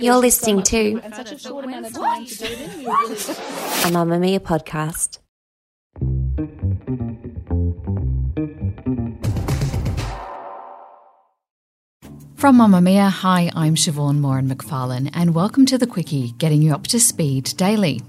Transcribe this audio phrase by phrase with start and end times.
[0.00, 1.00] You're listening to a
[3.90, 5.18] Mamamia podcast.
[12.34, 16.86] From Mamamia, hi, I'm Siobhán Moran McFarlane, and welcome to The Quicky, getting you up
[16.86, 18.00] to speed daily.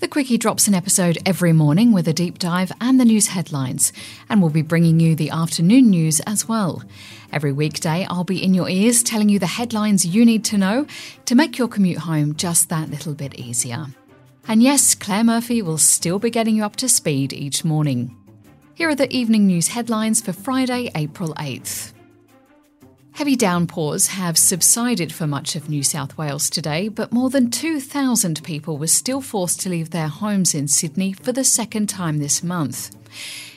[0.00, 3.92] The Quicky drops an episode every morning with a deep dive and the news headlines,
[4.30, 6.82] and we'll be bringing you the afternoon news as well.
[7.30, 10.86] Every weekday, I'll be in your ears telling you the headlines you need to know
[11.26, 13.88] to make your commute home just that little bit easier.
[14.48, 18.16] And yes, Claire Murphy will still be getting you up to speed each morning.
[18.74, 21.92] Here are the evening news headlines for Friday, April 8th.
[23.20, 28.42] Heavy downpours have subsided for much of New South Wales today, but more than 2,000
[28.42, 32.42] people were still forced to leave their homes in Sydney for the second time this
[32.42, 32.96] month.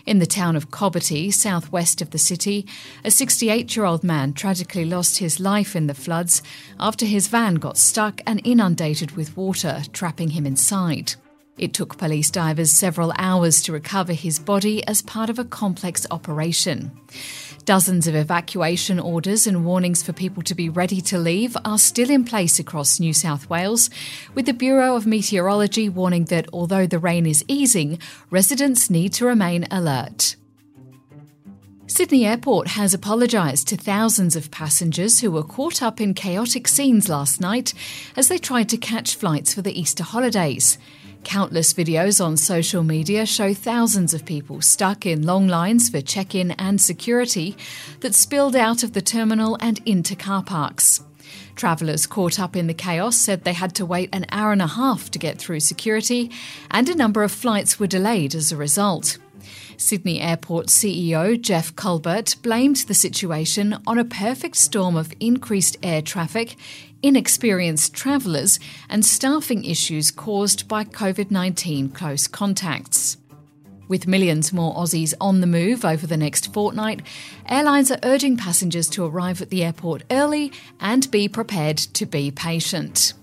[0.06, 2.68] In the town of Cobbitty, southwest of the city,
[3.06, 6.44] a 68 year old man tragically lost his life in the floods
[6.78, 11.14] after his van got stuck and inundated with water, trapping him inside.
[11.58, 16.08] It took police divers several hours to recover his body as part of a complex
[16.10, 16.92] operation.
[17.66, 22.10] Dozens of evacuation orders and warnings for people to be ready to leave are still
[22.10, 23.90] in place across New South Wales,
[24.34, 29.26] with the Bureau of Meteorology warning that although the rain is easing, residents need to
[29.26, 30.36] remain alert.
[31.86, 37.08] Sydney Airport has apologised to thousands of passengers who were caught up in chaotic scenes
[37.08, 37.74] last night
[38.18, 40.80] as they tried to catch flights for the Easter holidays.
[41.24, 46.36] Countless videos on social media show thousands of people stuck in long lines for check
[46.36, 47.56] in and security
[48.02, 51.02] that spilled out of the terminal and into car parks.
[51.56, 54.68] Travellers caught up in the chaos said they had to wait an hour and a
[54.68, 56.30] half to get through security,
[56.70, 59.18] and a number of flights were delayed as a result.
[59.78, 66.02] Sydney Airport CEO Geoff Culbert blamed the situation on a perfect storm of increased air
[66.02, 66.56] traffic,
[67.04, 68.60] inexperienced travellers,
[68.90, 73.18] and staffing issues caused by COVID 19 close contacts.
[73.88, 77.02] With millions more Aussies on the move over the next fortnight,
[77.48, 82.32] airlines are urging passengers to arrive at the airport early and be prepared to be
[82.32, 83.14] patient.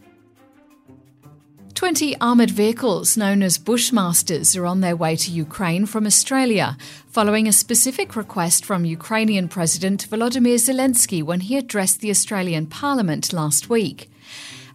[1.80, 6.76] 20 armoured vehicles known as Bushmasters are on their way to Ukraine from Australia,
[7.06, 13.32] following a specific request from Ukrainian President Volodymyr Zelensky when he addressed the Australian Parliament
[13.32, 14.10] last week.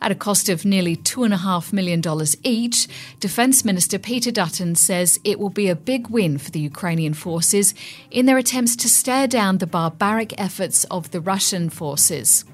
[0.02, 2.02] At a cost of nearly $2.5 million
[2.42, 2.88] each,
[3.20, 7.76] Defence Minister Peter Dutton says it will be a big win for the Ukrainian forces
[8.10, 12.46] in their attempts to stare down the barbaric efforts of the Russian forces.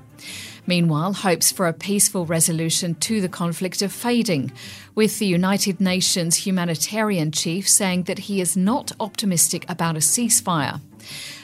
[0.68, 4.52] Meanwhile, hopes for a peaceful resolution to the conflict are fading,
[4.96, 10.80] with the United Nations humanitarian chief saying that he is not optimistic about a ceasefire.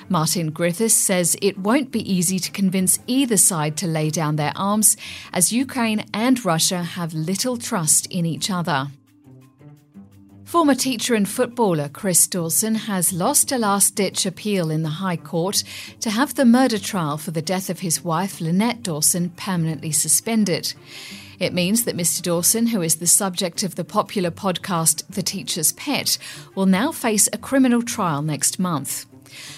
[0.09, 4.53] Martin Griffiths says it won't be easy to convince either side to lay down their
[4.55, 4.95] arms,
[5.33, 8.87] as Ukraine and Russia have little trust in each other.
[10.47, 15.17] Former teacher and footballer Chris Dawson has lost a last ditch appeal in the High
[15.17, 15.61] Court
[15.99, 20.73] to have the murder trial for the death of his wife Lynette Dawson permanently suspended.
[21.37, 22.21] It means that Mr.
[22.21, 26.17] Dawson, who is the subject of the popular podcast The Teacher's Pet,
[26.55, 29.05] will now face a criminal trial next month.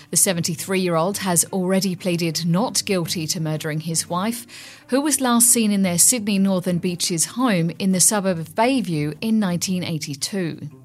[0.09, 4.47] The 73 year old has already pleaded not guilty to murdering his wife,
[4.88, 9.16] who was last seen in their Sydney Northern Beaches home in the suburb of Bayview
[9.21, 10.78] in 1982.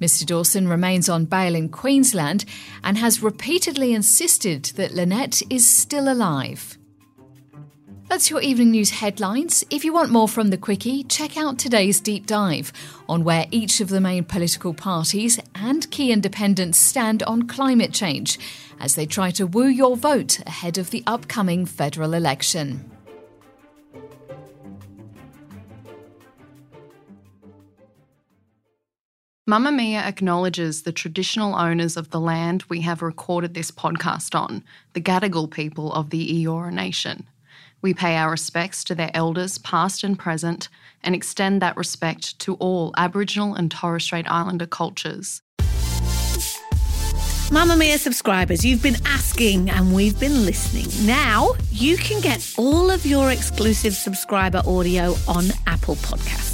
[0.00, 0.26] Mr.
[0.26, 2.44] Dawson remains on bail in Queensland
[2.82, 6.76] and has repeatedly insisted that Lynette is still alive.
[8.08, 9.64] That's your evening news headlines.
[9.70, 12.72] If you want more from the Quicky, check out today's deep dive
[13.08, 18.38] on where each of the main political parties and key independents stand on climate change
[18.78, 22.93] as they try to woo your vote ahead of the upcoming federal election.
[29.48, 34.64] Mamamia acknowledges the traditional owners of the land we have recorded this podcast on,
[34.94, 37.26] the Gadigal people of the Eora Nation.
[37.82, 40.70] We pay our respects to their elders, past and present,
[41.02, 45.42] and extend that respect to all Aboriginal and Torres Strait Islander cultures.
[47.50, 50.86] Mamamia subscribers, you've been asking and we've been listening.
[51.06, 56.53] Now you can get all of your exclusive subscriber audio on Apple Podcasts.